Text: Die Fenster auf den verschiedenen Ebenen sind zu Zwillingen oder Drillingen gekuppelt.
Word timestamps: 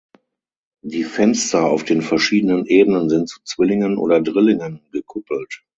Die 0.83 1.03
Fenster 1.03 1.69
auf 1.69 1.83
den 1.83 2.01
verschiedenen 2.01 2.65
Ebenen 2.65 3.07
sind 3.07 3.29
zu 3.29 3.39
Zwillingen 3.43 3.97
oder 3.99 4.19
Drillingen 4.19 4.81
gekuppelt. 4.91 5.61